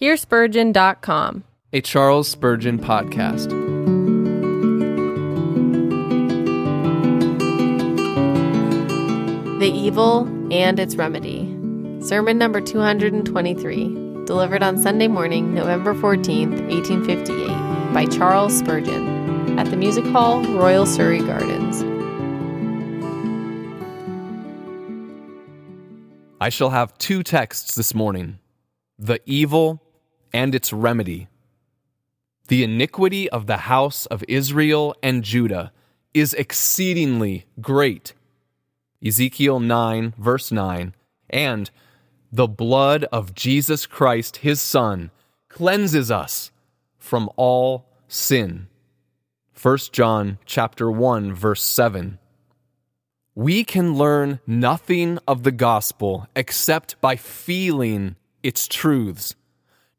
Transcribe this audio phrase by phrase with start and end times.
[0.00, 1.44] HearSpurgeon.com.
[1.72, 3.48] a Charles Spurgeon podcast.
[9.60, 11.48] The Evil and Its Remedy.
[12.02, 19.76] Sermon number 223, delivered on Sunday morning, November 14th, 1858, by Charles Spurgeon at the
[19.76, 21.82] Music Hall, Royal Surrey Gardens.
[26.40, 28.40] I shall have two texts this morning
[28.98, 29.83] the evil
[30.34, 31.28] and its remedy.
[32.48, 35.72] The iniquity of the house of Israel and Judah
[36.12, 38.12] is exceedingly great.
[39.02, 40.94] Ezekiel 9, verse 9,
[41.30, 41.70] and
[42.30, 45.10] the blood of Jesus Christ, his Son,
[45.48, 46.52] cleanses us
[46.98, 48.66] from all sin.
[49.60, 52.18] 1 John chapter 1 verse 7
[53.34, 58.14] we can learn nothing of the gospel except by feeling
[58.44, 59.34] its truths.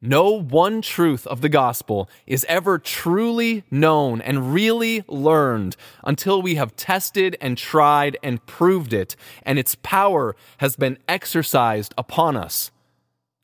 [0.05, 6.55] No one truth of the gospel is ever truly known and really learned until we
[6.55, 12.70] have tested and tried and proved it, and its power has been exercised upon us.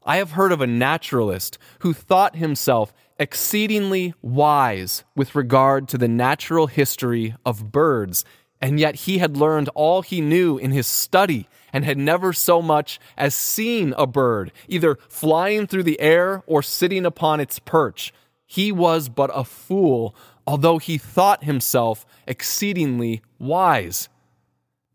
[0.03, 6.07] I have heard of a naturalist who thought himself exceedingly wise with regard to the
[6.07, 8.23] natural history of birds
[8.61, 12.61] and yet he had learned all he knew in his study and had never so
[12.61, 18.13] much as seen a bird, either flying through the air or sitting upon its perch.
[18.45, 20.13] He was but a fool,
[20.45, 24.09] although he thought himself exceedingly wise.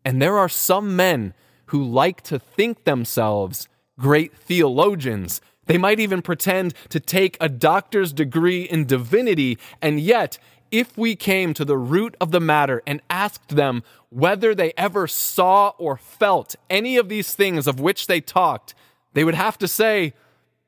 [0.05, 1.33] And there are some men
[1.67, 3.67] who like to think themselves
[3.99, 5.41] great theologians.
[5.65, 10.37] They might even pretend to take a doctor's degree in divinity, and yet
[10.71, 15.07] if we came to the root of the matter and asked them whether they ever
[15.07, 18.73] saw or felt any of these things of which they talked,
[19.13, 20.13] they would have to say,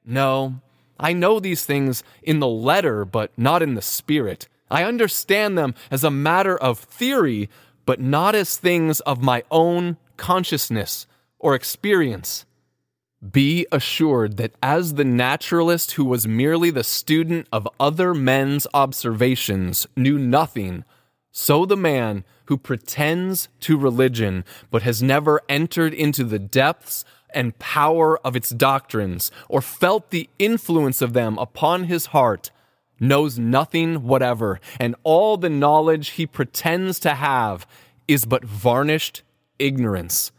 [0.05, 0.61] No,
[0.99, 4.47] I know these things in the letter, but not in the spirit.
[4.69, 7.49] I understand them as a matter of theory,
[7.85, 11.07] but not as things of my own consciousness
[11.39, 12.45] or experience.
[13.27, 19.85] Be assured that as the naturalist who was merely the student of other men's observations
[19.97, 20.85] knew nothing,
[21.31, 27.03] so the man who pretends to religion but has never entered into the depths
[27.33, 32.51] and power of its doctrines or felt the influence of them upon his heart
[33.01, 37.67] knows nothing whatever, and all the knowledge he pretends to have
[38.07, 39.23] is but varnished
[39.57, 40.31] ignorance.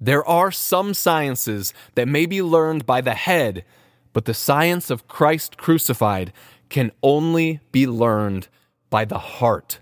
[0.00, 3.64] There are some sciences that may be learned by the head,
[4.12, 6.32] but the science of Christ crucified
[6.70, 8.48] can only be learned
[8.88, 9.80] by the heart.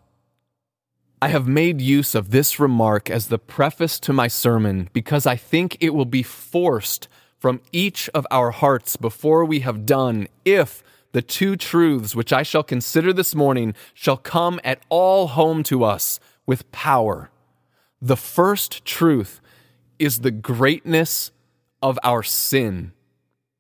[1.23, 5.37] I have made use of this remark as the preface to my sermon because I
[5.37, 7.09] think it will be forced
[7.39, 12.43] from each of our hearts before we have done if the two truths which I
[12.43, 17.31] shall consider this morning shall come at all home to us with power.
[18.01, 19.41] The first truth
[19.99, 21.31] is the greatness
[21.83, 22.93] of our sin.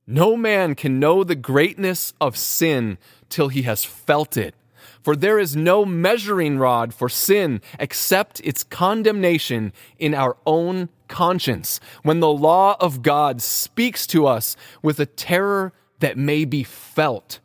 [0.06, 4.54] No man can know the greatness of sin till he has felt it.
[5.02, 11.80] For there is no measuring rod for sin except its condemnation in our own conscience,
[12.02, 17.40] when the law of God speaks to us with a terror that may be felt.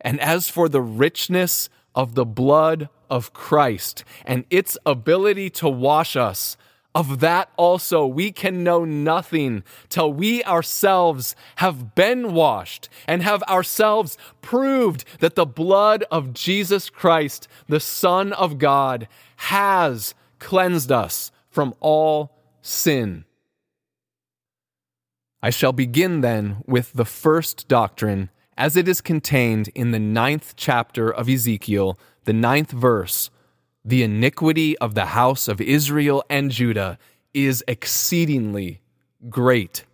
[0.00, 6.16] And as for the richness of the blood of Christ and its ability to wash
[6.16, 6.56] us,
[6.98, 13.40] of that also we can know nothing till we ourselves have been washed and have
[13.44, 21.30] ourselves proved that the blood of Jesus Christ, the Son of God, has cleansed us
[21.48, 22.32] from all
[22.62, 23.24] sin.
[25.40, 30.54] I shall begin then with the first doctrine as it is contained in the ninth
[30.56, 33.30] chapter of Ezekiel, the ninth verse
[33.88, 36.98] the iniquity of the house of Israel and Judah
[37.32, 38.82] is exceedingly
[39.30, 39.86] great.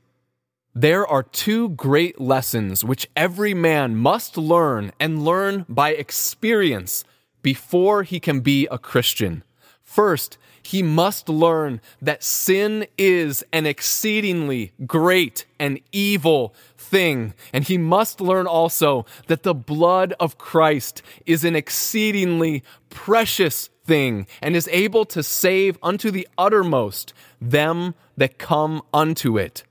[0.75, 7.05] There are two great lessons which every man must learn and learn by experience
[7.41, 9.44] before he can be a Christian.
[9.85, 17.32] First, he must learn that sin is an exceedingly great and evil thing.
[17.52, 24.27] And he must learn also that the blood of Christ is an exceedingly precious thing
[24.43, 29.65] and is able to save unto the uttermost them that come unto it.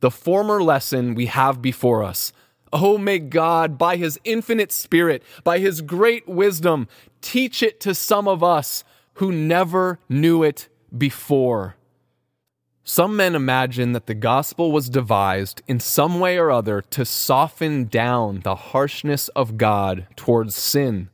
[0.00, 2.32] The former lesson we have before us.
[2.72, 6.88] Oh, may God, by his infinite spirit, by his great wisdom,
[7.20, 8.82] teach it to some of us
[9.14, 11.76] who never knew it before.
[12.82, 17.84] Some men imagine that the gospel was devised in some way or other to soften
[17.84, 21.08] down the harshness of God towards sin.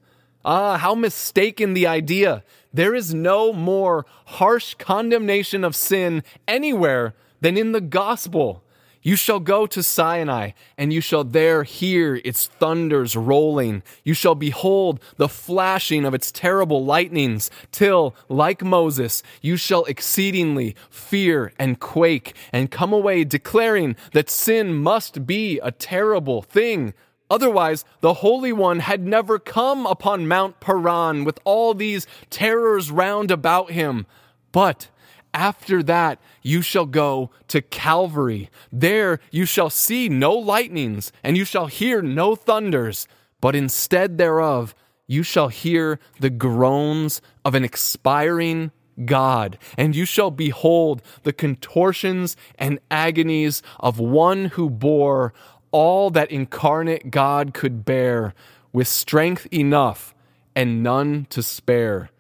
[0.45, 2.43] Ah, how mistaken the idea!
[2.73, 8.63] There is no more harsh condemnation of sin anywhere than in the gospel.
[9.03, 13.83] You shall go to Sinai, and you shall there hear its thunders rolling.
[14.05, 20.77] You shall behold the flashing of its terrible lightnings, till, like Moses, you shall exceedingly
[20.91, 26.93] fear and quake, and come away declaring that sin must be a terrible thing.
[27.31, 33.31] Otherwise, the Holy One had never come upon Mount Paran with all these terrors round
[33.31, 34.07] about him.
[34.51, 34.89] But
[35.33, 38.51] after that, you shall go to Calvary.
[38.73, 43.07] There you shall see no lightnings, and you shall hear no thunders,
[43.41, 44.75] but instead thereof,
[45.07, 48.73] you shall hear the groans of an expiring
[49.05, 55.33] God, and you shall behold the contortions and agonies of one who bore
[55.71, 58.35] all that incarnate God could bear,
[58.73, 60.15] with strength enough
[60.55, 62.11] and none to spare.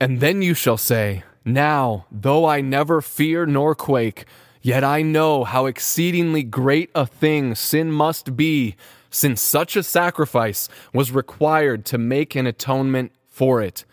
[0.00, 4.24] And then you shall say, now, though I never fear nor quake,
[4.60, 8.76] yet I know how exceedingly great a thing sin must be,
[9.10, 13.84] since such a sacrifice was required to make an atonement for it.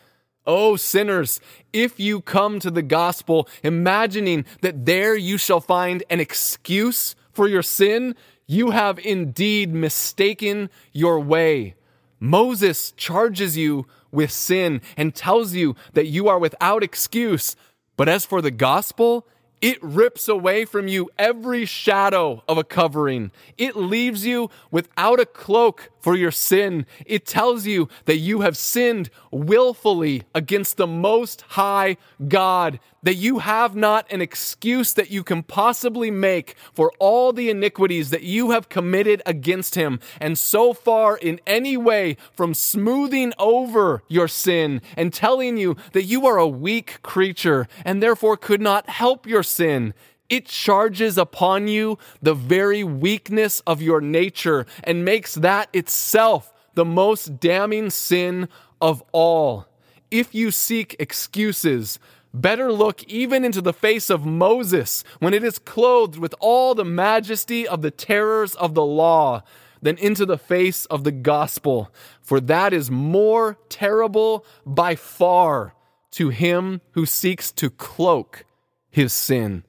[0.45, 1.39] O oh, sinners,
[1.71, 7.47] if you come to the gospel imagining that there you shall find an excuse for
[7.47, 8.15] your sin,
[8.47, 11.75] you have indeed mistaken your way.
[12.19, 17.55] Moses charges you with sin and tells you that you are without excuse.
[17.97, 19.27] But as for the gospel,
[19.63, 23.31] it rips away from you every shadow of a covering.
[23.57, 26.85] It leaves you without a cloak for your sin.
[27.05, 31.95] It tells you that you have sinned willfully against the Most High
[32.27, 37.49] God, that you have not an excuse that you can possibly make for all the
[37.49, 39.99] iniquities that you have committed against Him.
[40.19, 46.03] And so far, in any way, from smoothing over your sin and telling you that
[46.03, 49.93] you are a weak creature and therefore could not help your sin,
[50.29, 56.85] it charges upon you the very weakness of your nature and makes that itself the
[56.85, 58.47] most damning sin
[58.81, 59.67] of all.
[60.09, 61.99] If you seek excuses,
[62.33, 66.85] better look even into the face of Moses when it is clothed with all the
[66.85, 69.43] majesty of the terrors of the law
[69.81, 75.75] than into the face of the gospel, for that is more terrible by far
[76.11, 78.45] to him who seeks to cloak
[78.89, 79.63] his sin.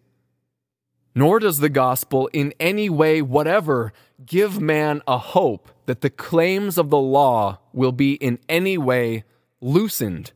[1.15, 3.93] Nor does the gospel in any way whatever
[4.25, 9.25] give man a hope that the claims of the law will be in any way
[9.61, 10.33] loosened.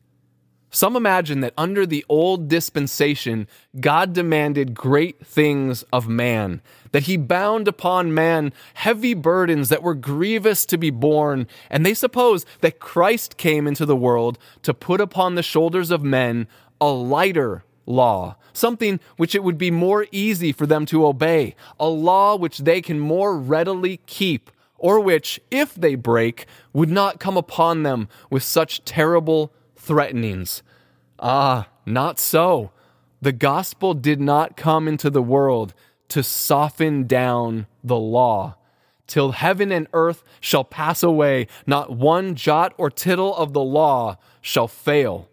[0.71, 3.49] Some imagine that under the old dispensation,
[3.81, 6.61] God demanded great things of man,
[6.93, 11.95] that he bound upon man heavy burdens that were grievous to be borne, and they
[11.95, 16.47] suppose that Christ came into the world to put upon the shoulders of men
[16.81, 21.89] a lighter law, something which it would be more easy for them to obey, a
[21.89, 26.45] law which they can more readily keep, or which, if they break,
[26.75, 30.63] would not come upon them with such terrible threatenings.
[31.19, 32.71] Ah, not so.
[33.21, 35.75] The gospel did not come into the world
[36.09, 38.57] to soften down the law.
[39.07, 44.19] Till heaven and earth shall pass away, not one jot or tittle of the law
[44.41, 45.29] shall fail.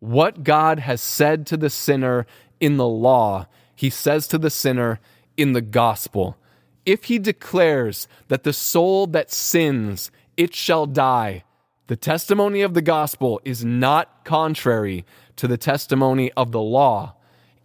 [0.00, 2.26] What God has said to the sinner
[2.60, 5.00] in the law, he says to the sinner
[5.36, 6.36] in the gospel.
[6.84, 11.44] If he declares that the soul that sins, it shall die,
[11.86, 15.04] the testimony of the gospel is not contrary
[15.36, 17.14] to the testimony of the law.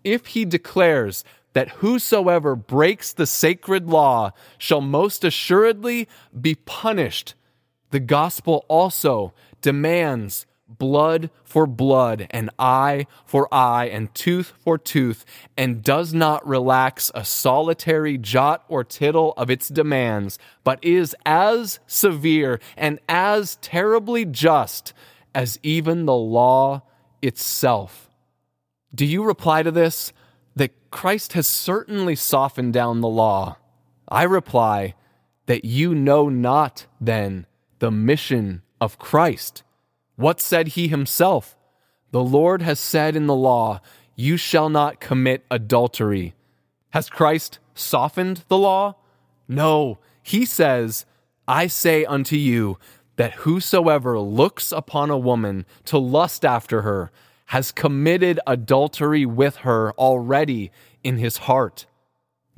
[0.04, 1.24] If he declares
[1.54, 6.08] that whosoever breaks the sacred law shall most assuredly
[6.40, 7.34] be punished,
[7.92, 10.46] the gospel also demands
[10.78, 15.26] blood for blood, and eye for eye, and tooth for tooth,
[15.58, 21.80] and does not relax a solitary jot or tittle of its demands, but is as
[21.88, 24.94] severe and as terribly just
[25.34, 26.82] as even the law
[27.22, 28.10] itself.
[28.94, 30.14] Do you reply to this
[30.56, 33.58] that Christ has certainly softened down the law?
[34.08, 34.96] I reply
[35.46, 37.46] that you know not then
[37.80, 39.64] the mission of Christ
[40.20, 41.56] what said he himself?
[42.12, 43.80] The Lord has said in the law,
[44.18, 46.36] You shall not commit adultery.
[46.90, 48.98] Has Christ softened the law?
[49.48, 51.06] No, he says,
[51.48, 52.78] I say unto you
[53.16, 57.12] that whosoever looks upon a woman to lust after her
[57.46, 60.70] has committed adultery with her already
[61.02, 61.86] in his heart.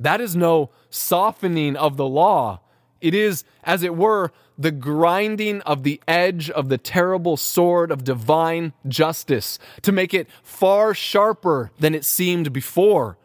[0.00, 2.60] That is no softening of the law.
[3.02, 8.04] It is, as it were, the grinding of the edge of the terrible sword of
[8.04, 13.18] divine justice to make it far sharper than it seemed before.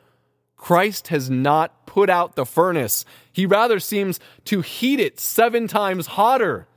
[0.56, 6.08] Christ has not put out the furnace, he rather seems to heat it seven times
[6.08, 6.68] hotter.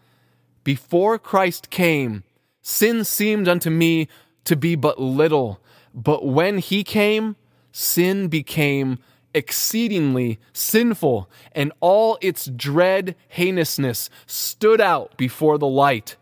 [0.62, 2.22] Before Christ came,
[2.60, 4.08] sin seemed unto me
[4.44, 5.60] to be but little,
[5.94, 7.36] but when he came,
[7.72, 8.98] sin became
[9.34, 16.16] exceedingly sinful, and all its dread heinousness stood out before the light.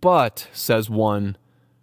[0.00, 1.36] But, says one,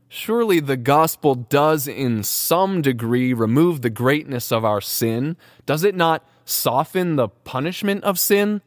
[0.07, 5.37] surely the gospel does in some degree remove the greatness of our sin.
[5.65, 8.61] Does it not soften the punishment of sin?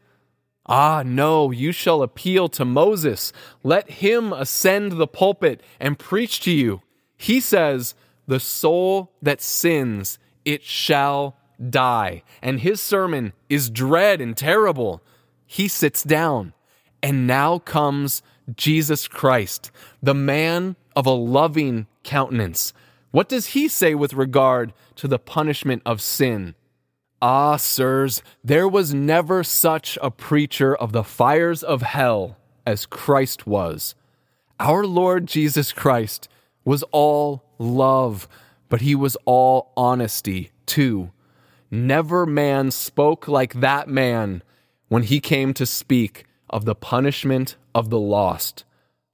[0.65, 3.33] Ah, no, you shall appeal to Moses.
[3.63, 6.81] Let him ascend the pulpit and preach to you.
[7.17, 7.95] He says,
[8.27, 11.35] The soul that sins, it shall
[11.69, 12.23] die.
[12.41, 15.01] And his sermon is dread and terrible.
[15.45, 16.53] He sits down.
[17.01, 18.21] And now comes
[18.55, 22.73] Jesus Christ, the man of a loving countenance.
[23.11, 26.55] What does he say with regard to the punishment of sin?
[27.21, 33.47] Ah, sirs, there was never such a preacher of the fires of hell as Christ
[33.47, 33.95] was.
[34.59, 36.27] Our Lord Jesus Christ
[36.65, 38.27] was all love,
[38.69, 41.11] but he was all honesty too.
[41.73, 44.43] Never man spoke like that man
[44.89, 48.63] when he came to speak of the punishment of the lost.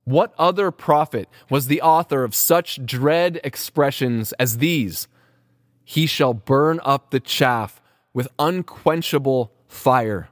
[0.04, 5.08] What other prophet was the author of such dread expressions as these?
[5.86, 7.82] He shall burn up the chaff
[8.14, 10.28] with unquenchable fire.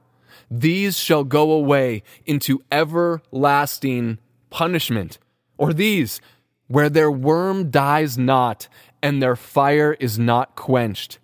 [0.51, 4.17] These shall go away into everlasting
[4.49, 5.17] punishment.
[5.57, 6.19] Or these,
[6.67, 8.67] where their worm dies not
[9.01, 11.19] and their fire is not quenched.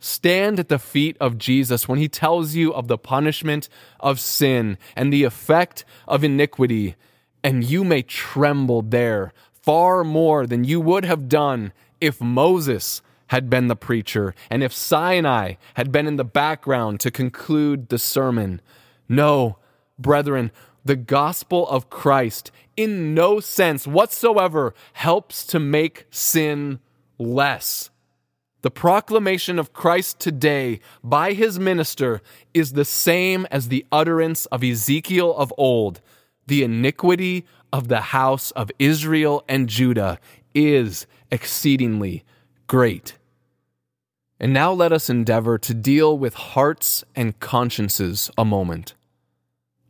[0.00, 3.68] Stand at the feet of Jesus when he tells you of the punishment
[4.00, 6.96] of sin and the effect of iniquity,
[7.44, 13.50] and you may tremble there far more than you would have done if Moses had
[13.50, 18.60] been the preacher and if Sinai had been in the background to conclude the sermon.
[19.08, 19.58] No,
[19.98, 20.50] brethren,
[20.84, 26.80] the gospel of Christ in no sense whatsoever helps to make sin
[27.18, 27.90] less.
[28.62, 32.20] The proclamation of Christ today by his minister
[32.52, 36.02] is the same as the utterance of Ezekiel of old.
[36.46, 40.18] The iniquity of the house of Israel and Judah
[40.54, 42.24] is exceedingly
[42.66, 43.16] great.
[44.38, 48.94] And now let us endeavor to deal with hearts and consciences a moment.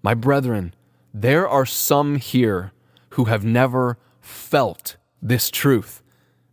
[0.03, 0.75] My brethren,
[1.13, 2.73] there are some here
[3.11, 6.03] who have never felt this truth.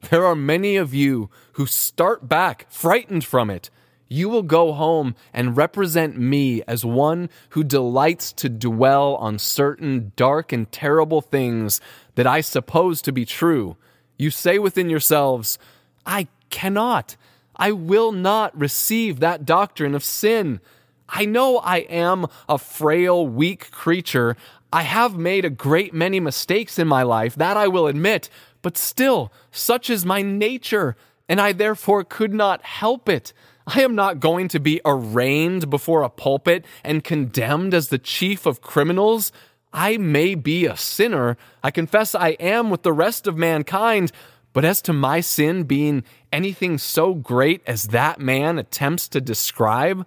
[0.01, 3.69] There are many of you who start back frightened from it.
[4.09, 10.13] You will go home and represent me as one who delights to dwell on certain
[10.15, 11.81] dark and terrible things
[12.15, 13.75] that I suppose to be true.
[14.17, 15.59] You say within yourselves,
[16.05, 17.17] I cannot,
[17.57, 20.61] I will not receive that doctrine of sin.
[21.09, 24.37] I know I am a frail, weak creature.
[24.71, 28.29] I have made a great many mistakes in my life, that I will admit,
[28.67, 30.97] but still, such is my nature,
[31.29, 33.31] and I therefore could not help it.
[33.65, 38.45] I am not going to be arraigned before a pulpit and condemned as the chief
[38.45, 39.31] of criminals.
[39.71, 41.38] I may be a sinner.
[41.63, 44.12] I confess I am with the rest of mankind.
[44.51, 50.05] But as to my sin being anything so great as that man attempts to describe,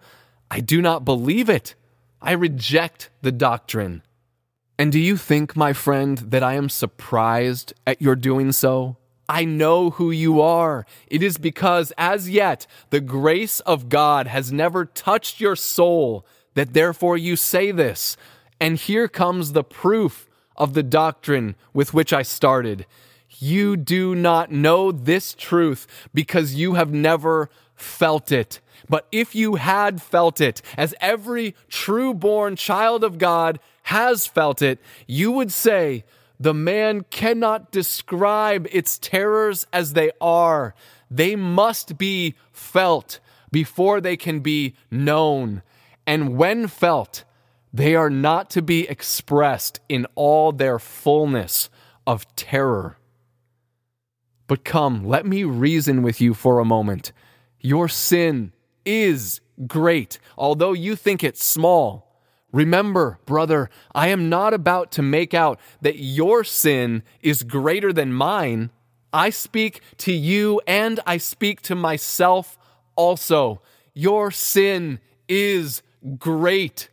[0.50, 1.74] I do not believe it.
[2.20, 4.02] I reject the doctrine.
[4.80, 8.96] And do you think, my friend, that I am surprised at your doing so?
[9.28, 10.86] I know who you are.
[11.06, 16.72] It is because, as yet, the grace of God has never touched your soul that
[16.72, 18.16] therefore you say this.
[18.58, 22.86] And here comes the proof of the doctrine with which I started.
[23.38, 28.60] You do not know this truth because you have never felt it.
[28.88, 34.62] But if you had felt it, as every true born child of God has felt
[34.62, 34.78] it,
[35.08, 36.04] you would say,
[36.38, 40.76] the man cannot describe its terrors as they are.
[41.10, 43.18] They must be felt
[43.50, 45.62] before they can be known.
[46.06, 47.24] And when felt,
[47.74, 51.68] they are not to be expressed in all their fullness
[52.06, 52.96] of terror.
[54.46, 57.10] But come, let me reason with you for a moment.
[57.58, 58.52] Your sin
[58.84, 62.09] is great, although you think it small.
[62.52, 68.12] Remember, brother, I am not about to make out that your sin is greater than
[68.12, 68.70] mine.
[69.12, 72.58] I speak to you and I speak to myself
[72.96, 73.62] also.
[73.94, 75.82] Your sin is
[76.18, 76.90] great.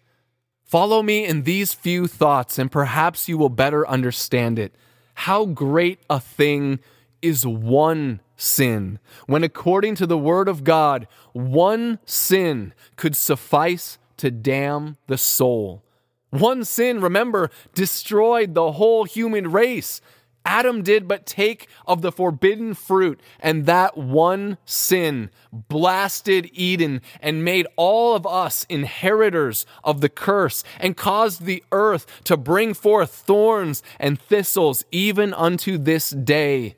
[0.63, 4.75] Follow me in these few thoughts, and perhaps you will better understand it.
[5.13, 6.79] How great a thing
[7.21, 14.31] is one sin, when according to the Word of God, one sin could suffice to
[14.31, 15.83] damn the soul.
[16.29, 20.01] One sin, remember, destroyed the whole human race.
[20.45, 27.43] Adam did but take of the forbidden fruit, and that one sin blasted Eden and
[27.43, 33.11] made all of us inheritors of the curse, and caused the earth to bring forth
[33.11, 36.75] thorns and thistles even unto this day.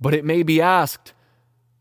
[0.00, 1.12] But it may be asked,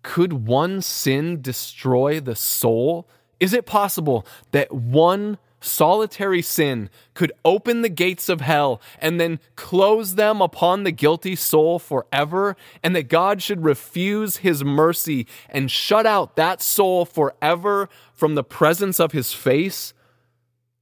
[0.02, 3.08] could one sin destroy the soul?
[3.42, 9.40] Is it possible that one solitary sin could open the gates of hell and then
[9.56, 15.70] close them upon the guilty soul forever, and that God should refuse his mercy and
[15.70, 19.94] shut out that soul forever from the presence of his face?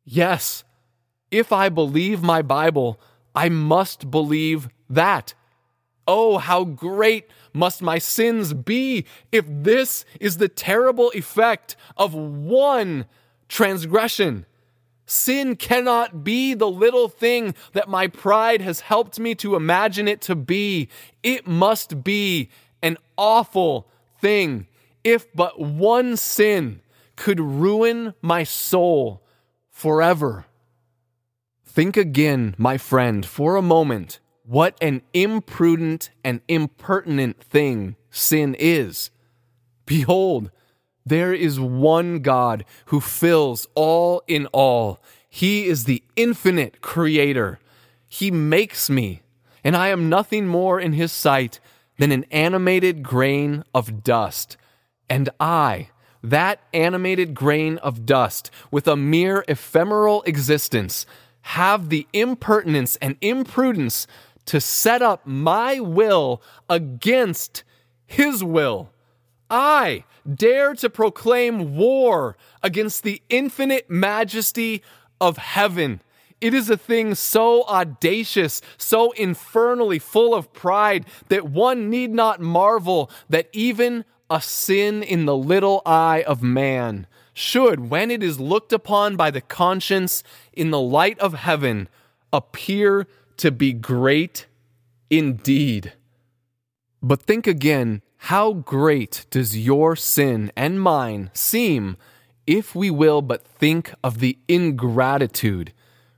[0.03, 0.65] Yes,
[1.31, 2.99] if I believe my Bible,
[3.33, 5.33] I must believe that.
[6.07, 13.05] Oh, how great must my sins be if this is the terrible effect of one
[13.47, 14.45] transgression?
[15.05, 20.21] Sin cannot be the little thing that my pride has helped me to imagine it
[20.21, 20.87] to be.
[21.23, 22.49] It must be
[22.83, 23.89] an awful
[24.21, 24.67] thing.
[25.03, 26.81] If but one sin
[27.15, 29.23] could ruin my soul
[29.71, 30.45] forever.
[31.65, 39.11] Think again, my friend, for a moment, what an imprudent and impertinent thing sin is.
[39.85, 40.49] Behold,
[41.05, 45.03] there is one God who fills all in all.
[45.29, 47.59] He is the infinite creator.
[48.07, 49.21] He makes me,
[49.63, 51.59] and I am nothing more in his sight
[51.99, 54.57] than an animated grain of dust.
[55.07, 55.89] And I,
[56.23, 61.05] that animated grain of dust, with a mere ephemeral existence,
[61.41, 64.07] have the impertinence and imprudence
[64.49, 67.63] to set up my will against
[68.07, 68.89] his will.
[69.47, 74.81] I dare to proclaim war against the infinite majesty
[75.21, 76.01] of heaven.
[76.41, 82.41] It is a thing so audacious, so infernally full of pride that one need not
[82.41, 88.39] marvel that even a sin in the little eye of man should, when it is
[88.39, 91.87] looked upon by the conscience in the light of heaven,
[92.33, 93.05] appear
[93.39, 94.45] to be great
[95.09, 95.93] indeed.
[97.01, 101.95] But think again how great does your sin and mine seem
[102.45, 105.71] if we will but think of the ingratitude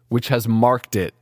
[0.09, 1.13] which has marked it?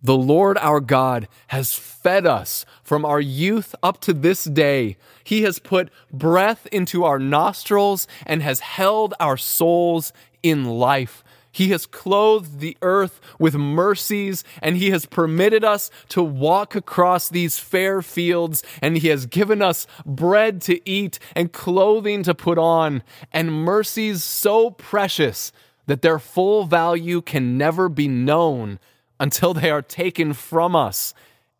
[0.00, 4.96] The Lord our God has fed us from our youth up to this day.
[5.24, 10.12] He has put breath into our nostrils and has held our souls
[10.42, 11.22] in life.
[11.58, 17.28] He has clothed the earth with mercies, and He has permitted us to walk across
[17.28, 22.58] these fair fields, and He has given us bread to eat and clothing to put
[22.58, 25.50] on, and mercies so precious
[25.86, 28.78] that their full value can never be known
[29.18, 31.12] until they are taken from us.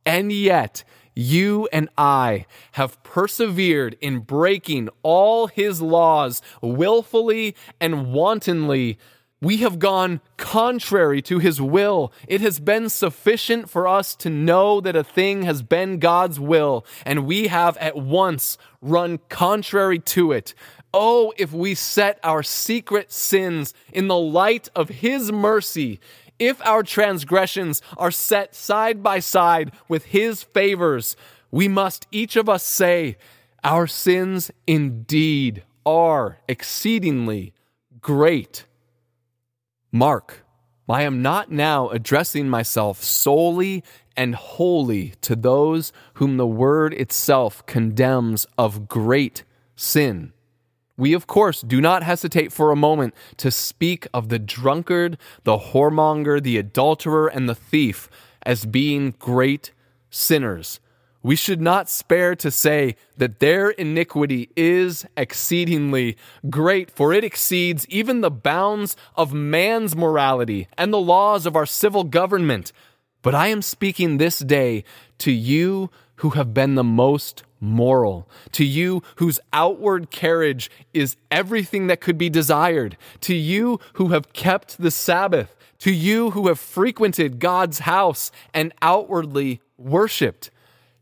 [0.06, 0.84] And yet,
[1.16, 8.96] you and I have persevered in breaking all His laws willfully and wantonly
[9.40, 12.12] we have gone contrary to his will.
[12.26, 16.84] It has been sufficient for us to know that a thing has been God's will,
[17.06, 20.54] and we have at once run contrary to it.
[20.92, 26.00] Oh, if we set our secret sins in the light of his mercy,
[26.38, 31.14] if our transgressions are set side by side with his favors,
[31.50, 33.18] we must each of us say,
[33.62, 37.54] Our sins indeed are exceedingly
[38.00, 38.64] great.
[39.90, 40.44] Mark,
[40.88, 43.82] I am not now addressing myself solely
[44.16, 49.44] and wholly to those whom the word itself condemns of great
[49.76, 50.32] sin.
[50.96, 55.58] We, of course, do not hesitate for a moment to speak of the drunkard, the
[55.58, 58.10] whoremonger, the adulterer, and the thief
[58.42, 59.72] as being great
[60.10, 60.80] sinners
[61.22, 66.16] we should not spare to say that their iniquity is exceedingly
[66.48, 71.66] great, for it exceeds even the bounds of man's morality and the laws of our
[71.66, 72.72] civil government.
[73.22, 74.84] But I am speaking this day
[75.18, 81.88] to you who have been the most moral, to you whose outward carriage is everything
[81.88, 86.58] that could be desired, to you who have kept the Sabbath, to you who have
[86.58, 90.50] frequented God's house and outwardly worshiped.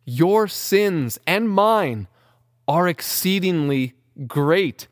[0.07, 2.07] Your sins and mine
[2.66, 3.95] are exceedingly
[4.27, 4.88] great.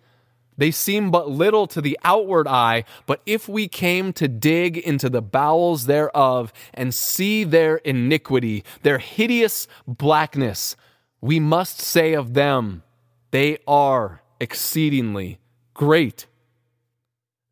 [0.56, 5.08] They seem but little to the outward eye, but if we came to dig into
[5.08, 10.76] the bowels thereof and see their iniquity, their hideous blackness,
[11.20, 12.82] we must say of them,
[13.30, 15.38] they are exceedingly
[15.72, 16.26] great.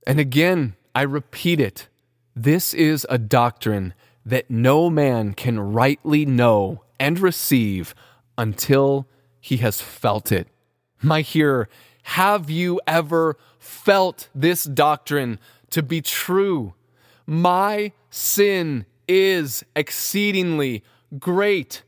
[0.06, 1.88] And again, I repeat it
[2.34, 3.94] this is a doctrine
[4.24, 7.96] that no man can rightly know and receive
[8.38, 9.08] until
[9.40, 10.46] he has felt it.
[11.02, 11.68] My hearer,
[12.04, 16.74] have you ever felt this doctrine to be true?
[17.26, 20.84] My sin is exceedingly
[21.18, 21.82] great.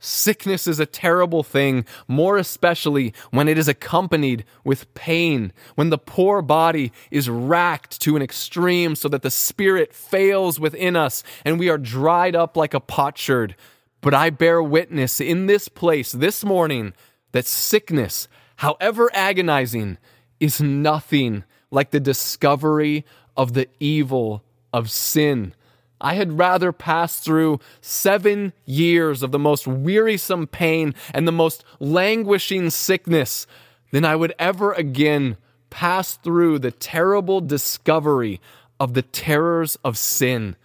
[0.00, 5.98] Sickness is a terrible thing, more especially when it is accompanied with pain, when the
[5.98, 11.56] poor body is racked to an extreme so that the spirit fails within us and
[11.60, 13.54] we are dried up like a potsherd.
[14.00, 16.94] But I bear witness in this place this morning
[17.32, 19.98] that sickness, however agonizing,
[20.38, 23.04] is nothing like the discovery
[23.36, 25.54] of the evil of sin.
[26.00, 31.62] I had rather pass through seven years of the most wearisome pain and the most
[31.78, 33.46] languishing sickness
[33.92, 35.36] than I would ever again
[35.68, 38.40] pass through the terrible discovery
[38.78, 40.56] of the terrors of sin.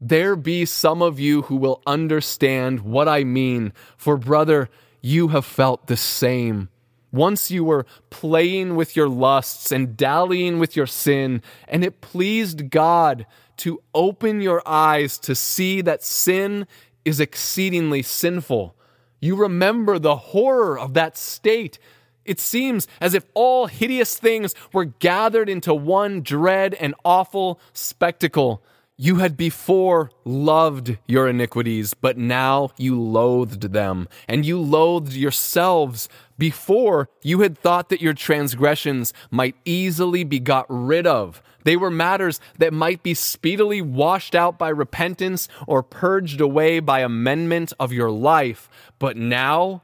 [0.00, 4.68] There be some of you who will understand what I mean, for brother,
[5.00, 6.68] you have felt the same.
[7.10, 12.70] Once you were playing with your lusts and dallying with your sin, and it pleased
[12.70, 16.66] God to open your eyes to see that sin
[17.04, 18.76] is exceedingly sinful.
[19.20, 21.78] You remember the horror of that state.
[22.24, 28.62] It seems as if all hideous things were gathered into one dread and awful spectacle.
[29.00, 36.08] You had before loved your iniquities, but now you loathed them, and you loathed yourselves.
[36.36, 41.40] Before you had thought that your transgressions might easily be got rid of.
[41.62, 46.98] They were matters that might be speedily washed out by repentance or purged away by
[46.98, 48.68] amendment of your life.
[48.98, 49.82] But now,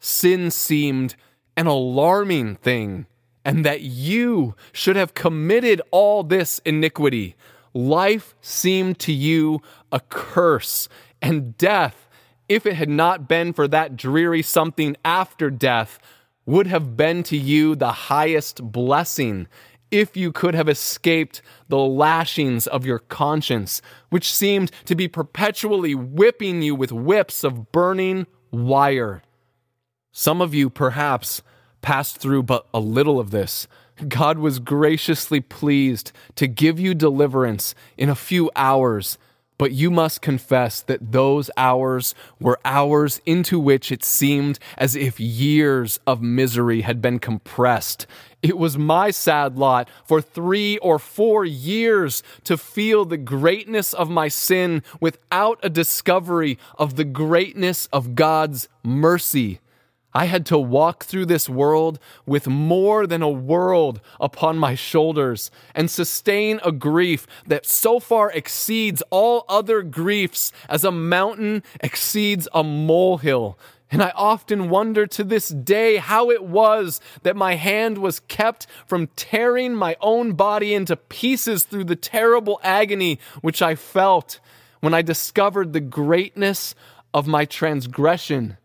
[0.00, 1.16] sin seemed
[1.54, 3.04] an alarming thing,
[3.44, 7.36] and that you should have committed all this iniquity.
[7.74, 9.60] Life seemed to you
[9.92, 10.88] a curse,
[11.20, 12.08] and death,
[12.48, 15.98] if it had not been for that dreary something after death,
[16.46, 19.46] would have been to you the highest blessing
[19.90, 25.94] if you could have escaped the lashings of your conscience, which seemed to be perpetually
[25.94, 29.22] whipping you with whips of burning wire.
[30.12, 31.42] Some of you, perhaps,
[31.80, 33.66] passed through but a little of this.
[34.06, 39.18] God was graciously pleased to give you deliverance in a few hours
[39.58, 45.18] but you must confess that those hours were hours into which it seemed as if
[45.18, 48.06] years of misery had been compressed.
[48.40, 54.08] It was my sad lot for three or four years to feel the greatness of
[54.08, 59.58] my sin without a discovery of the greatness of God's mercy.
[60.14, 65.50] I had to walk through this world with more than a world upon my shoulders
[65.74, 72.48] and sustain a grief that so far exceeds all other griefs as a mountain exceeds
[72.54, 73.58] a molehill.
[73.90, 78.66] And I often wonder to this day how it was that my hand was kept
[78.86, 84.40] from tearing my own body into pieces through the terrible agony which I felt
[84.80, 86.74] when I discovered the greatness
[87.14, 88.58] of my transgression.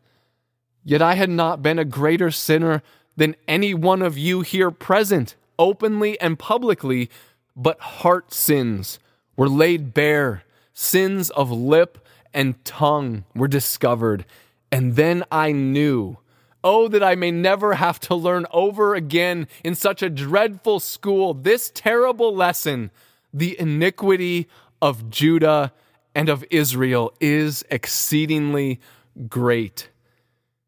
[0.83, 2.81] Yet I had not been a greater sinner
[3.15, 7.09] than any one of you here present, openly and publicly,
[7.55, 8.99] but heart sins
[9.35, 10.43] were laid bare,
[10.73, 14.25] sins of lip and tongue were discovered.
[14.71, 16.17] And then I knew.
[16.65, 21.33] Oh, that I may never have to learn over again in such a dreadful school
[21.33, 22.89] this terrible lesson.
[23.33, 24.47] The iniquity
[24.81, 25.73] of Judah
[26.15, 28.79] and of Israel is exceedingly
[29.27, 29.89] great.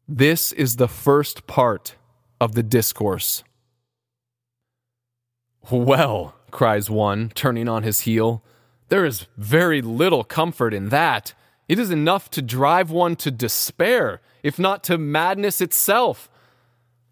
[0.08, 1.96] This is the first part
[2.40, 3.42] of the discourse.
[5.68, 8.42] Well, cries one, turning on his heel,
[8.88, 11.34] there is very little comfort in that.
[11.68, 16.30] It is enough to drive one to despair, if not to madness itself.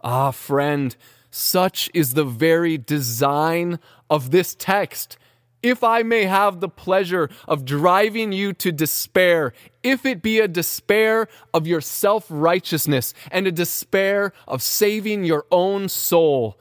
[0.01, 0.95] Ah, friend,
[1.33, 5.19] such is the very design of this text
[5.65, 10.47] if I may have the pleasure of driving you to despair, if it be a
[10.47, 16.61] despair of your self righteousness and a despair of saving your own soul,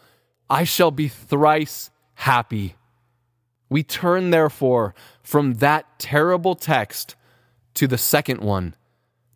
[0.50, 2.76] I shall be thrice happy.
[3.70, 7.16] We turn, therefore, from that terrible text
[7.74, 8.74] to the second one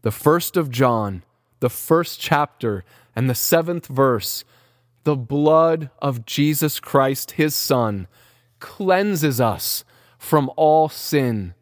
[0.02, 1.24] the first of John,
[1.60, 4.46] the first chapter, and the seventh verse,
[5.04, 8.08] the blood of Jesus Christ, his Son,
[8.60, 9.84] cleanses us
[10.17, 11.54] from all sin.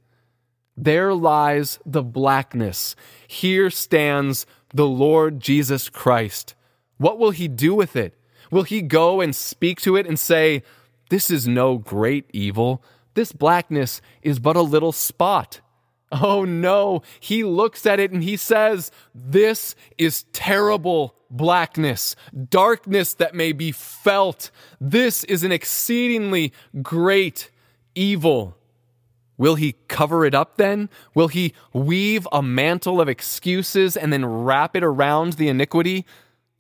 [0.78, 2.96] There lies the blackness.
[3.28, 6.56] Here stands the Lord Jesus Christ.
[6.98, 8.14] What will he do with it?
[8.52, 10.64] Will he go and speak to it and say,
[11.10, 12.84] This is no great evil.
[13.14, 15.62] This blackness is but a little spot.
[16.22, 22.16] Oh no, he looks at it and he says, This is terrible blackness,
[22.50, 24.52] darkness that may be felt.
[24.80, 27.52] This is an exceedingly great
[27.96, 28.56] evil.
[29.38, 30.90] Will he cover it up then?
[31.14, 36.06] Will he weave a mantle of excuses and then wrap it around the iniquity?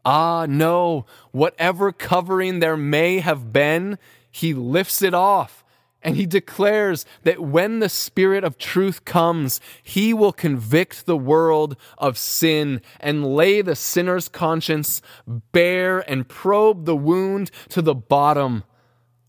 [0.03, 1.05] Ah, no.
[1.31, 3.97] Whatever covering there may have been,
[4.29, 5.63] he lifts it off.
[6.05, 11.75] And he declares that when the Spirit of truth comes, he will convict the world
[11.97, 18.65] of sin and lay the sinner's conscience bare and probe the wound to the bottom.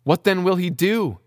[0.05, 1.19] What then will he do?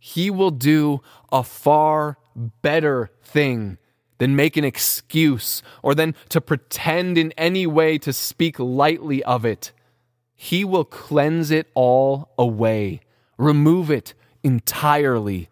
[0.00, 3.78] He will do a far better thing
[4.18, 9.44] than make an excuse or than to pretend in any way to speak lightly of
[9.44, 9.70] it.
[10.34, 13.02] He will cleanse it all away,
[13.38, 15.48] remove it entirely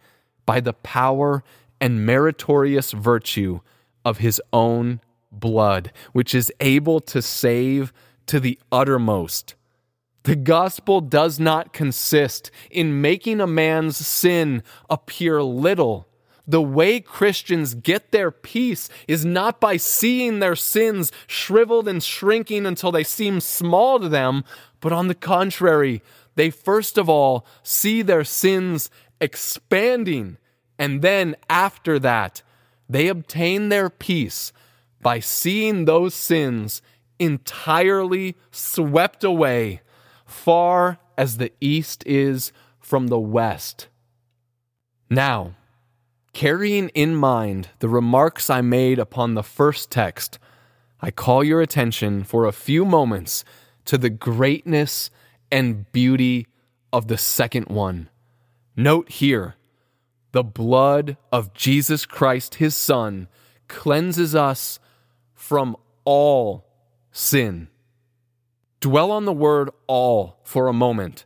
[0.46, 1.42] by the power
[1.80, 3.60] and meritorious virtue
[4.04, 7.92] of his own blood, which is able to save
[8.26, 9.54] to the uttermost.
[10.24, 16.08] The gospel does not consist in making a man's sin appear little
[16.48, 22.64] the way Christians get their peace is not by seeing their sins shriveled and shrinking
[22.64, 24.44] until they seem small to them,
[24.80, 26.02] but on the contrary,
[26.38, 30.38] they first of all see their sins expanding,
[30.78, 32.42] and then after that,
[32.88, 34.52] they obtain their peace
[35.02, 36.80] by seeing those sins
[37.18, 39.82] entirely swept away,
[40.24, 43.88] far as the east is from the west.
[45.10, 45.54] Now,
[46.38, 50.38] Carrying in mind the remarks I made upon the first text,
[51.00, 53.44] I call your attention for a few moments
[53.86, 55.10] to the greatness
[55.50, 56.46] and beauty
[56.92, 58.08] of the second one.
[58.76, 59.56] Note here,
[60.32, 63.28] the blood of Jesus Christ, his Son,
[63.66, 64.78] cleanses us
[65.34, 66.66] from all
[67.10, 67.68] sin.
[68.80, 71.24] Dwell on the word all for a moment.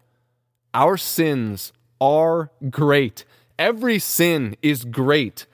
[0.73, 3.25] Our sins are great
[3.63, 5.47] Every sin is great,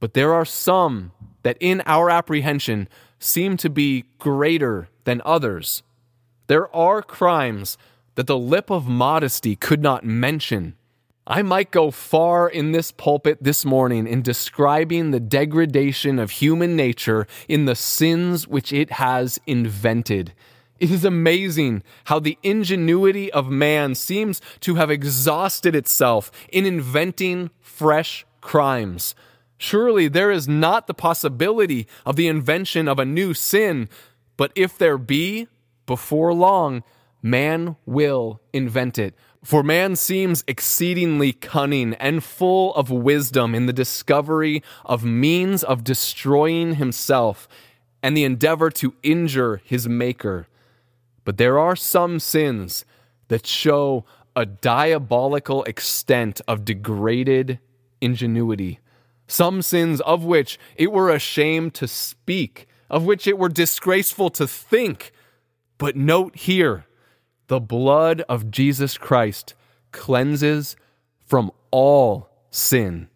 [0.00, 2.88] but there are some that in our apprehension
[3.20, 5.84] seem to be greater than others.
[6.48, 7.76] There are crimes
[8.14, 10.76] that the lip of modesty could not mention.
[11.26, 16.74] I might go far in this pulpit this morning in describing the degradation of human
[16.74, 20.32] nature in the sins which it has invented.
[20.80, 27.50] It is amazing how the ingenuity of man seems to have exhausted itself in inventing
[27.60, 29.14] fresh crimes.
[29.58, 33.90] Surely there is not the possibility of the invention of a new sin,
[34.38, 35.46] but if there be,
[35.88, 36.84] before long,
[37.20, 39.16] man will invent it.
[39.42, 45.82] For man seems exceedingly cunning and full of wisdom in the discovery of means of
[45.82, 47.48] destroying himself
[48.02, 50.46] and the endeavor to injure his Maker.
[51.24, 52.84] But there are some sins
[53.28, 54.04] that show
[54.36, 57.58] a diabolical extent of degraded
[58.00, 58.78] ingenuity.
[59.26, 64.30] Some sins of which it were a shame to speak, of which it were disgraceful
[64.30, 65.12] to think.
[65.78, 66.84] But note here
[67.46, 69.54] the blood of Jesus Christ
[69.92, 70.76] cleanses
[71.24, 73.08] from all sin.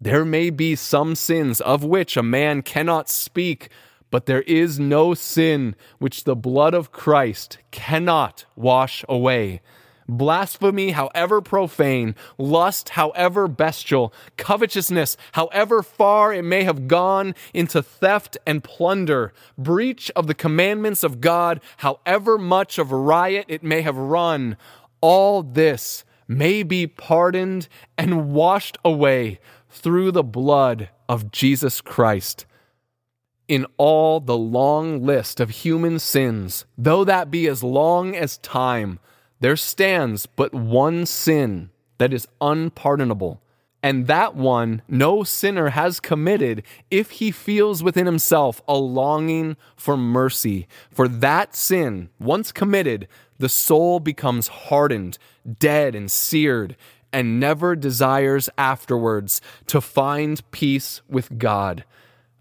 [0.00, 3.70] There may be some sins of which a man cannot speak
[4.14, 9.60] but there is no sin which the blood of Christ cannot wash away.
[10.08, 18.36] Blasphemy, however profane, lust, however bestial, covetousness, however far it may have gone into theft
[18.46, 23.96] and plunder, breach of the commandments of God, however much of riot it may have
[23.96, 24.56] run,
[25.00, 29.38] all this may be pardoned and washed away
[29.68, 32.46] through the blood of Jesus Christ.
[33.46, 38.98] In all the long list of human sins, though that be as long as time,
[39.44, 43.42] there stands but one sin that is unpardonable.
[43.82, 49.98] And that one no sinner has committed if he feels within himself a longing for
[49.98, 50.66] mercy.
[50.90, 53.06] For that sin, once committed,
[53.38, 55.18] the soul becomes hardened,
[55.58, 56.74] dead, and seared,
[57.12, 61.84] and never desires afterwards to find peace with God.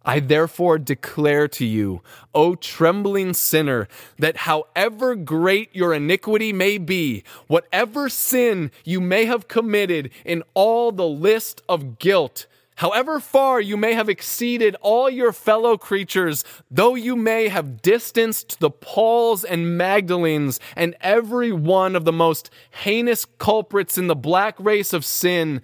[0.05, 2.01] I therefore declare to you,
[2.35, 3.87] O trembling sinner,
[4.19, 10.91] that however great your iniquity may be, whatever sin you may have committed in all
[10.91, 16.95] the list of guilt, however far you may have exceeded all your fellow creatures, though
[16.95, 23.23] you may have distanced the Pauls and Magdalenes and every one of the most heinous
[23.37, 25.61] culprits in the black race of sin,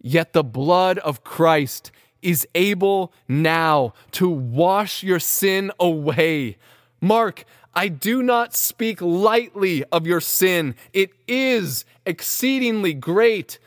[0.00, 1.90] yet the blood of Christ
[2.22, 6.56] is able now to wash your sin away.
[7.00, 10.74] Mark, I do not speak lightly of your sin.
[10.92, 13.58] It is exceedingly great,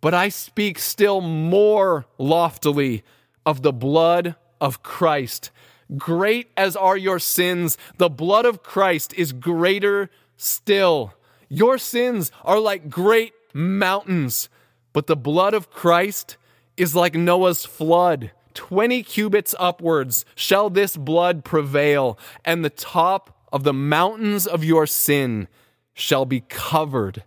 [0.00, 3.04] but I speak still more loftily
[3.46, 5.50] of the blood of Christ.
[5.96, 11.14] Great as are your sins, the blood of Christ is greater still.
[11.48, 14.48] Your sins are like great mountains,
[14.92, 16.36] but the blood of Christ
[16.76, 18.30] is like Noah's flood.
[18.54, 24.86] 20 cubits upwards shall this blood prevail, and the top of the mountains of your
[24.86, 25.48] sin
[25.92, 27.24] shall be covered.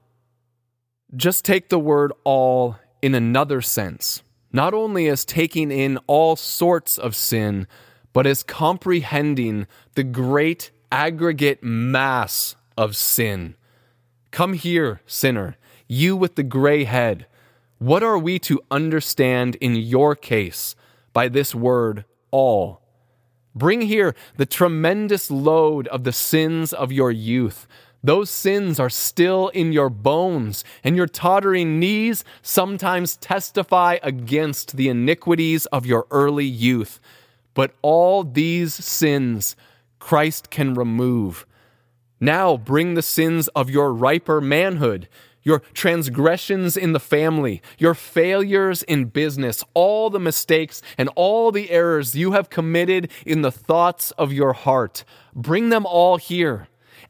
[1.15, 6.97] Just take the word all in another sense, not only as taking in all sorts
[6.97, 7.67] of sin,
[8.11, 13.55] but as comprehending the great aggregate mass of sin.
[14.31, 15.55] Come here, sinner,
[15.87, 17.26] you with the gray head
[17.79, 20.75] what are we to understand in your case
[21.13, 22.81] by this word, all?
[23.53, 27.67] Bring here the tremendous load of the sins of your youth.
[28.03, 34.89] Those sins are still in your bones, and your tottering knees sometimes testify against the
[34.89, 36.99] iniquities of your early youth.
[37.53, 39.55] But all these sins
[39.99, 41.45] Christ can remove.
[42.19, 45.07] Now bring the sins of your riper manhood
[45.47, 51.71] your transgressions in the family, your failures in business, all the mistakes and all the
[51.71, 55.05] errors you have committed in the thoughts of your heart.
[55.33, 56.67] Bring them all here.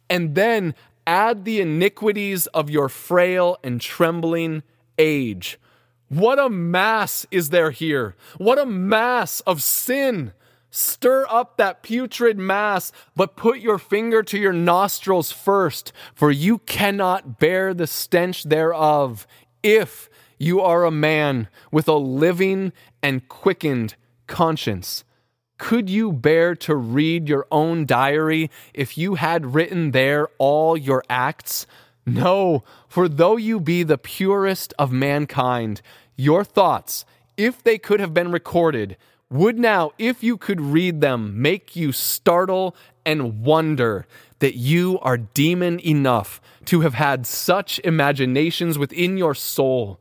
[0.07, 0.75] And then
[1.07, 4.61] add the iniquities of your frail and trembling
[4.99, 5.59] age.
[6.07, 8.15] What a mass is there here!
[8.37, 10.31] What a mass of sin!
[10.69, 16.59] Stir up that putrid mass, but put your finger to your nostrils first, for you
[16.59, 19.25] cannot bear the stench thereof
[19.63, 23.95] if you are a man with a living and quickened
[24.27, 25.03] conscience.
[25.57, 31.03] Could you bear to read your own diary if you had written there all your
[31.09, 31.65] acts?
[32.05, 35.81] No, for though you be the purest of mankind,
[36.15, 38.97] your thoughts, if they could have been recorded,
[39.29, 44.05] would now, if you could read them, make you startle and wonder
[44.39, 49.99] that you are demon enough to have had such imaginations within your soul,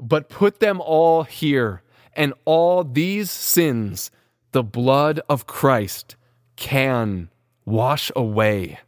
[0.00, 1.82] but put them all here,
[2.14, 4.10] and all these sins
[4.52, 6.16] the blood of Christ
[6.56, 7.30] can
[7.64, 8.80] wash away.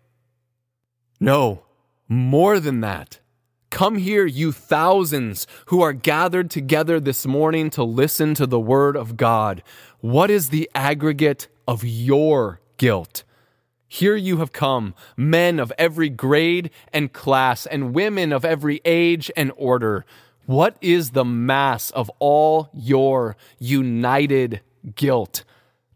[1.21, 1.65] No,
[2.09, 3.21] more than that.
[3.71, 8.97] Come here, you thousands who are gathered together this morning to listen to the word
[8.97, 9.63] of God.
[10.01, 13.25] What is the aggregate of your guilt?
[13.87, 19.31] Here you have come, men of every grade and class, and women of every age
[19.37, 20.07] and order.
[20.47, 24.63] What is the mass of all your united
[24.95, 25.45] guilt?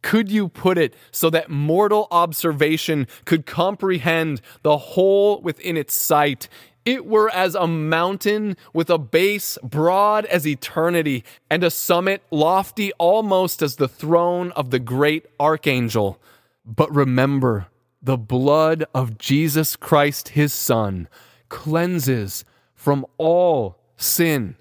[0.03, 6.49] Could you put it so that mortal observation could comprehend the whole within its sight
[6.85, 12.92] it were as a mountain with a base broad as eternity and a summit lofty
[12.95, 16.21] almost as the throne of the great archangel.
[16.64, 17.66] But remember,
[18.03, 21.09] the blood of Jesus Christ, his Son,
[21.49, 24.57] cleanses from all sin.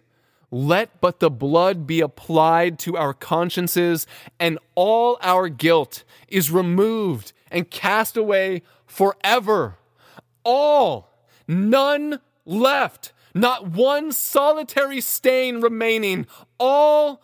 [0.52, 4.06] Let but the blood be applied to our consciences,
[4.40, 9.78] and all our guilt is removed and cast away forever.
[10.44, 11.11] All
[11.52, 16.26] none left, not one solitary stain remaining,
[16.60, 17.22] all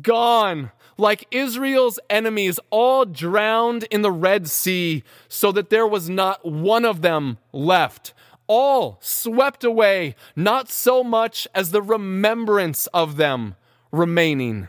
[0.00, 0.70] gone.
[0.96, 6.84] Like Israel's enemies, all drowned in the Red Sea, so that there was not one
[6.84, 8.14] of them left.
[8.46, 13.56] All swept away, not so much as the remembrance of them
[13.90, 14.68] remaining.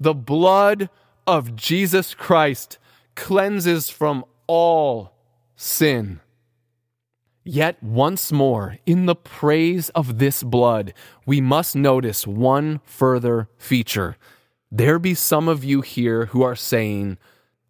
[0.00, 0.88] The blood
[1.26, 2.78] of Jesus Christ
[3.14, 5.12] cleanses from all
[5.56, 6.20] sin.
[7.50, 10.92] Yet once more, in the praise of this blood,
[11.24, 14.18] we must notice one further feature.
[14.70, 17.16] There be some of you here who are saying,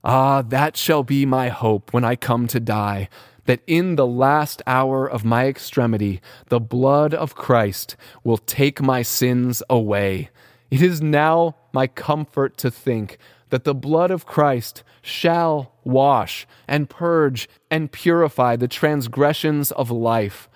[0.02, 3.08] Ah, that shall be my hope when I come to die,
[3.44, 9.02] that in the last hour of my extremity, the blood of Christ will take my
[9.02, 10.30] sins away.
[10.72, 13.16] It is now my comfort to think
[13.50, 20.48] that the blood of Christ shall wash and purge and purify the transgressions of life.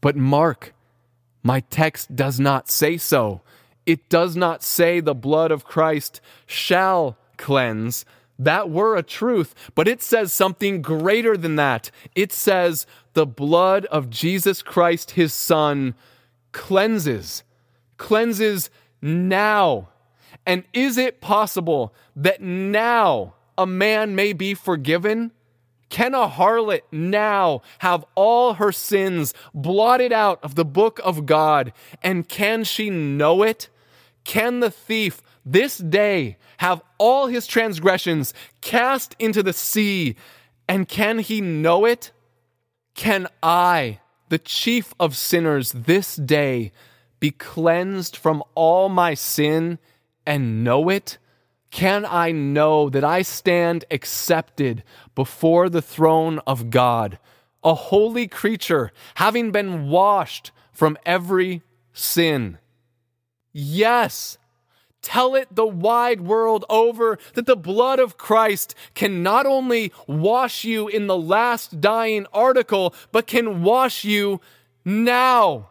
[0.00, 0.72] But mark,
[1.42, 3.42] my text does not say so.
[3.84, 8.04] It does not say the blood of Christ shall cleanse.
[8.38, 11.90] That were a truth, but it says something greater than that.
[12.14, 15.96] It says the blood of Jesus Christ, his Son,
[16.52, 17.42] cleanses,
[17.96, 18.70] cleanses
[19.02, 19.88] now.
[20.46, 25.32] And is it possible that now a man may be forgiven?
[25.90, 31.72] Can a harlot now have all her sins blotted out of the book of God?
[32.02, 33.68] And can she know it?
[34.24, 40.16] Can the thief this day have all his transgressions cast into the sea?
[40.68, 42.12] And can he know it?
[42.94, 46.72] Can I, the chief of sinners, this day
[47.20, 49.78] be cleansed from all my sin
[50.26, 51.16] and know it?
[51.70, 54.82] Can I know that I stand accepted
[55.14, 57.18] before the throne of God,
[57.62, 61.62] a holy creature, having been washed from every
[61.92, 62.58] sin?
[63.52, 64.38] Yes.
[65.02, 70.64] Tell it the wide world over that the blood of Christ can not only wash
[70.64, 74.40] you in the last dying article, but can wash you
[74.84, 75.70] now.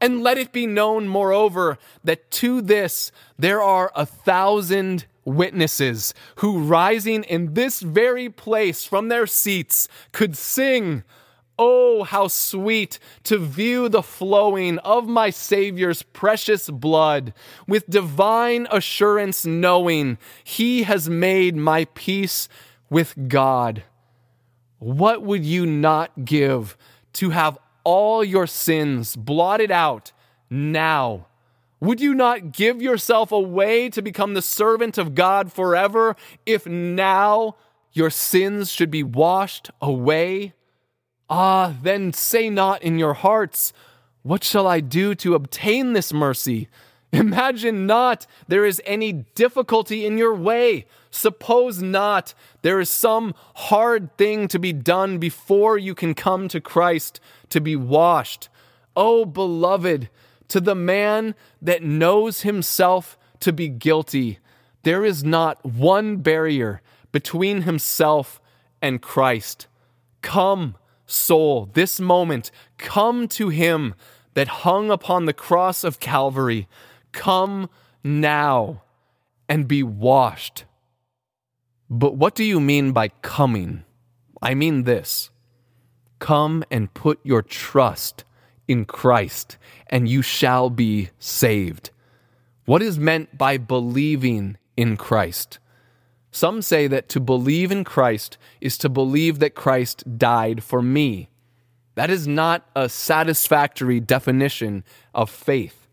[0.00, 6.58] And let it be known, moreover, that to this there are a thousand witnesses who,
[6.62, 11.04] rising in this very place from their seats, could sing,
[11.58, 17.34] Oh, how sweet to view the flowing of my Savior's precious blood,
[17.66, 22.48] with divine assurance knowing He has made my peace
[22.90, 23.82] with God.
[24.78, 26.76] What would you not give
[27.14, 30.12] to have all your sins blotted out
[30.48, 31.27] now?
[31.80, 37.56] Would you not give yourself away to become the servant of God forever if now
[37.92, 40.54] your sins should be washed away?
[41.30, 43.72] Ah, then say not in your hearts,
[44.22, 46.68] What shall I do to obtain this mercy?
[47.12, 50.84] Imagine not there is any difficulty in your way.
[51.10, 56.60] Suppose not there is some hard thing to be done before you can come to
[56.60, 58.50] Christ to be washed.
[58.94, 60.10] Oh, beloved,
[60.48, 64.38] to the man that knows himself to be guilty,
[64.82, 66.80] there is not one barrier
[67.12, 68.40] between himself
[68.80, 69.66] and Christ.
[70.22, 70.76] Come,
[71.06, 73.94] soul, this moment, come to him
[74.34, 76.68] that hung upon the cross of Calvary.
[77.12, 77.68] Come
[78.04, 78.82] now
[79.48, 80.64] and be washed.
[81.90, 83.84] But what do you mean by coming?
[84.42, 85.30] I mean this
[86.18, 88.24] come and put your trust
[88.68, 89.56] in Christ,
[89.88, 91.90] and you shall be saved.
[92.66, 95.58] What is meant by believing in Christ?
[96.30, 101.30] Some say that to believe in Christ is to believe that Christ died for me.
[101.94, 105.88] That is not a satisfactory definition of faith.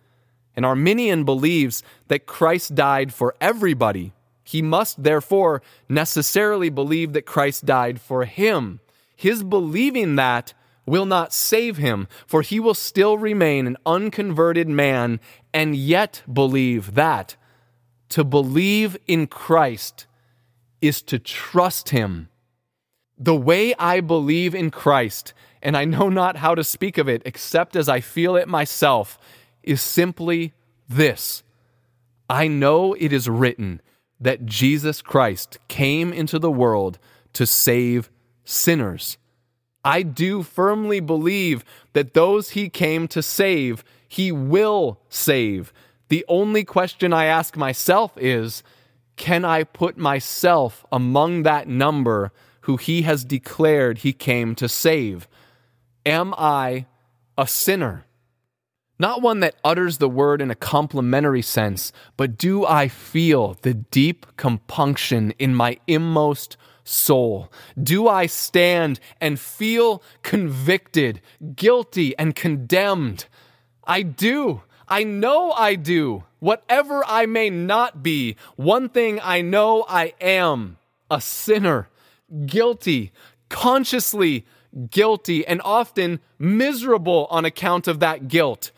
[0.56, 4.14] An Arminian believes that Christ died for everybody.
[4.44, 8.82] He must therefore necessarily believe that Christ died for him.
[9.16, 10.54] His believing that
[10.86, 15.20] will not save him, for he will still remain an unconverted man
[15.54, 17.36] and yet believe that.
[18.10, 20.06] To believe in Christ
[20.82, 22.30] is to trust him.
[23.18, 27.22] The way I believe in Christ, and I know not how to speak of it
[27.26, 29.18] except as I feel it myself,
[29.64, 30.54] is simply
[30.88, 31.44] this
[32.30, 33.82] I know it is written
[34.20, 37.00] that Jesus Christ came into the world
[37.34, 38.10] to save
[38.44, 39.18] sinners.
[39.86, 41.64] I do firmly believe
[41.94, 45.72] that those he came to save, he will save.
[46.10, 48.64] The only question I ask myself is
[49.16, 52.32] can I put myself among that number
[52.62, 55.28] who he has declared he came to save?
[56.06, 56.88] Am I
[57.38, 58.06] a sinner?
[58.98, 63.74] Not one that utters the word in a complimentary sense, but do I feel the
[63.74, 67.52] deep compunction in my inmost soul?
[67.82, 71.20] Do I stand and feel convicted,
[71.56, 73.26] guilty, and condemned?
[73.84, 74.62] I do.
[74.88, 76.24] I know I do.
[76.40, 80.78] Whatever I may not be, one thing I know I am
[81.12, 81.90] a sinner,
[82.46, 83.12] guilty,
[83.50, 84.46] consciously
[84.90, 88.72] guilty, and often miserable on account of that guilt.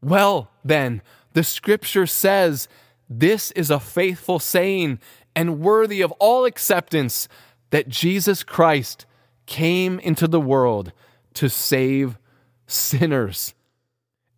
[0.00, 2.68] Well, then, the scripture says
[3.08, 5.00] this is a faithful saying
[5.34, 7.28] and worthy of all acceptance
[7.70, 9.06] that Jesus Christ
[9.46, 10.92] came into the world
[11.34, 12.18] to save
[12.66, 13.54] sinners.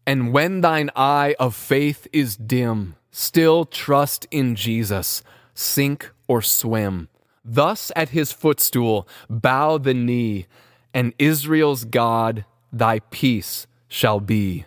[0.07, 5.23] And when thine eye of faith is dim, still trust in Jesus,
[5.55, 7.09] sink or swim.
[7.45, 10.47] Thus at his footstool bow the knee,
[10.93, 14.67] and Israel's God thy peace shall be.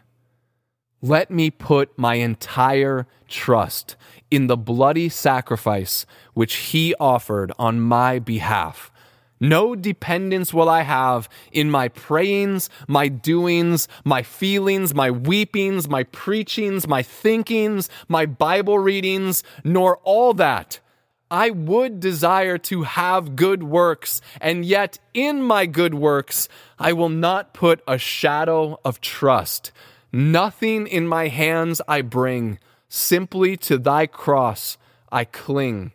[1.01, 3.95] Let me put my entire trust
[4.31, 8.91] in the bloody sacrifice which he offered on my behalf.
[9.39, 16.03] No dependence will I have in my prayings, my doings, my feelings, my weepings, my
[16.05, 20.79] preachings, my thinkings, my Bible readings, nor all that.
[21.29, 27.09] I would desire to have good works, and yet in my good works I will
[27.09, 29.71] not put a shadow of trust.
[30.11, 34.77] Nothing in my hands I bring, simply to thy cross
[35.11, 35.91] I cling.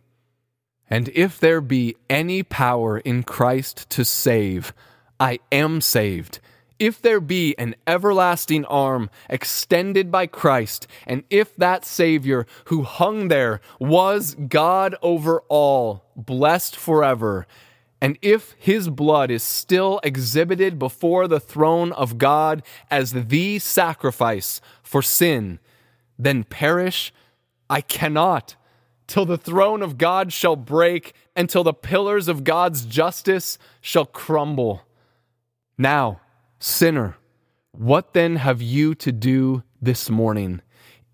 [0.91, 4.75] And if there be any power in Christ to save,
[5.19, 6.41] I am saved.
[6.79, 13.29] If there be an everlasting arm extended by Christ, and if that Savior who hung
[13.29, 17.47] there was God over all, blessed forever,
[18.03, 24.61] and if his blood is still exhibited before the throne of God as the sacrifice
[24.83, 25.61] for sin,
[26.19, 27.15] then perish
[27.71, 28.57] I cannot
[29.07, 34.07] till the throne of God shall break, and till the pillars of God's justice shall
[34.07, 34.87] crumble.
[35.77, 36.23] Now,
[36.59, 37.19] sinner,
[37.73, 40.63] what then have you to do this morning?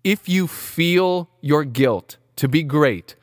[0.01, 3.15] If you feel your guilt to be great,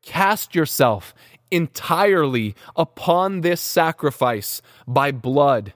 [0.00, 1.14] cast yourself
[1.52, 5.72] entirely upon this sacrifice by blood.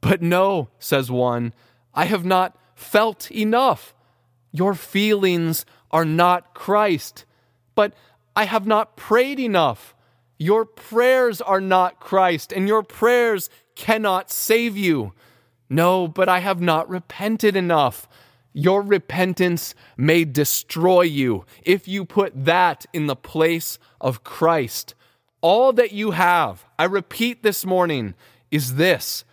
[0.00, 1.52] But no, says one,
[1.94, 3.94] I have not felt enough.
[4.52, 7.24] Your feelings are not Christ
[7.74, 7.94] but
[8.36, 9.94] I have not prayed enough.
[10.38, 15.12] Your prayers are not Christ, and your prayers cannot save you.
[15.68, 18.08] No, but I have not repented enough.
[18.52, 24.94] Your repentance may destroy you if you put that in the place of Christ.
[25.44, 28.14] All that you have, I repeat this morning,
[28.50, 29.26] is this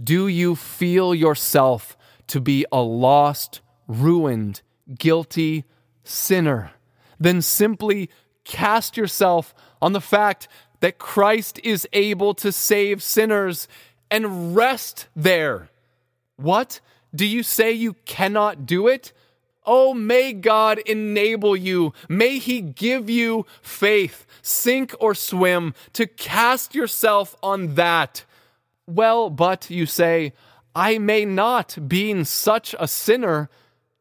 [0.00, 1.96] Do you feel yourself
[2.28, 4.62] to be a lost, ruined,
[4.96, 5.64] guilty
[6.04, 6.70] sinner?
[7.18, 8.10] then simply
[8.44, 10.46] cast yourself on the fact
[10.78, 13.66] that Christ is able to save sinners
[14.08, 15.68] and rest there.
[16.36, 16.80] What?
[17.12, 19.12] Do you say you cannot do it?
[19.66, 21.92] Oh, may God enable you.
[22.08, 28.24] May He give you faith, sink or swim, to cast yourself on that.
[28.86, 30.32] Well, but you say,
[30.74, 33.50] I may not, being such a sinner,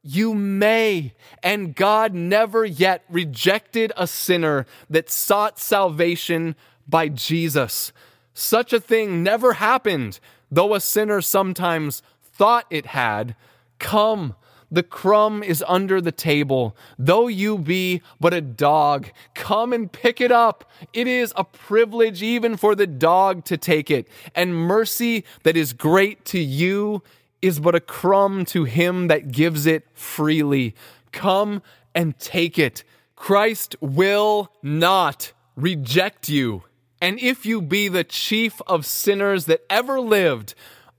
[0.01, 1.14] you may.
[1.43, 6.55] And God never yet rejected a sinner that sought salvation
[6.88, 7.91] by Jesus.
[8.34, 13.36] Such a thing never happened, though a sinner sometimes thought it had.
[13.80, 14.36] Come,
[14.72, 16.76] the crumb is under the table.
[16.97, 20.70] Though you be but a dog, come and pick it up.
[20.93, 24.07] It is a privilege even for the dog to take it.
[24.36, 27.01] And mercy that is great to you
[27.41, 30.76] is but a crumb to him that gives it freely.
[31.11, 31.61] Come
[31.95, 32.84] and take it.
[33.15, 36.63] Christ will not reject you.
[37.01, 40.53] And if you be the chief of sinners that ever lived,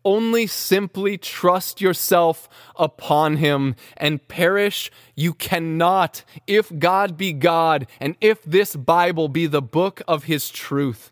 [0.04, 8.16] only simply trust yourself upon him and perish you cannot if God be God and
[8.20, 11.10] if this Bible be the book of his truth.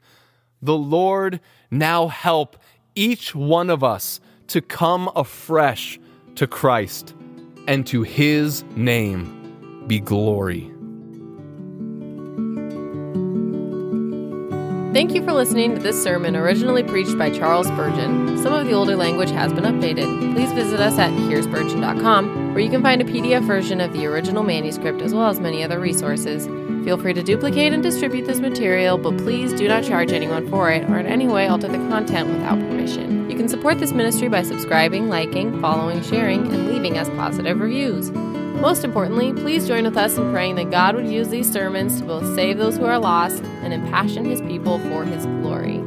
[0.62, 2.57] The Lord now help
[2.95, 6.01] each one of us to come afresh
[6.34, 7.14] to Christ,
[7.66, 10.78] and to his name be glory.
[14.91, 18.39] Thank you for listening to this sermon originally preached by Charles Spurgeon.
[18.43, 20.34] Some of the older language has been updated.
[20.34, 24.43] Please visit us at hearspurgeon.com, where you can find a PDF version of the original
[24.43, 26.47] manuscript as well as many other resources.
[26.89, 30.70] Feel free to duplicate and distribute this material, but please do not charge anyone for
[30.70, 33.28] it or in any way alter the content without permission.
[33.28, 38.11] You can support this ministry by subscribing, liking, following, sharing, and leaving us positive reviews.
[38.11, 42.07] Most importantly, please join with us in praying that God would use these sermons to
[42.07, 45.82] both save those who are lost and impassion his people for his glory.